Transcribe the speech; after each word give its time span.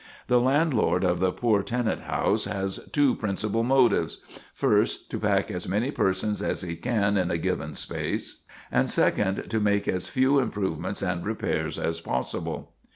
The 0.29 0.39
landlord 0.39 1.03
of 1.03 1.19
the 1.19 1.31
poor 1.31 1.61
tenant 1.61 2.01
house 2.05 2.45
has 2.45 2.89
two 2.91 3.13
principal 3.13 3.61
motives 3.61 4.17
first, 4.51 5.11
to 5.11 5.19
pack 5.19 5.51
as 5.51 5.67
many 5.67 5.91
people 5.91 6.07
as 6.07 6.61
he 6.63 6.75
can 6.75 7.17
in 7.17 7.29
a 7.29 7.37
given 7.37 7.75
space, 7.75 8.41
and 8.71 8.89
second, 8.89 9.47
to 9.51 9.59
make 9.59 9.87
as 9.87 10.07
few 10.09 10.39
improvements 10.39 11.03
and 11.03 11.23
repairs 11.23 11.77
as 11.77 12.01
possible. 12.01 12.73